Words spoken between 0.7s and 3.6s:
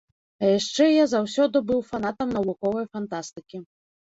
я заўсёды быў фанатам навуковай фантастыкі.